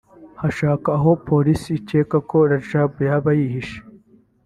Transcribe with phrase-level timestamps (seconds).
[0.41, 3.79] hasakwa aho Polisi ikeka ko Radjabu yaba yihishe